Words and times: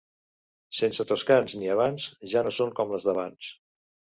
Sense 0.77 1.05
toscans 1.11 1.55
ni 1.59 1.69
havans 1.75 2.09
ja 2.33 2.45
no 2.49 2.55
són 2.59 2.75
com 2.81 2.95
les 2.95 3.07
d'abans. 3.11 3.53